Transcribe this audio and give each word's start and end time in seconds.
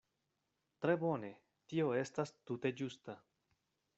Tre 0.85 0.95
bone; 1.03 1.29
tio 1.73 1.91
estas 1.99 2.33
tute 2.51 2.75
ĝusta. 2.83 3.19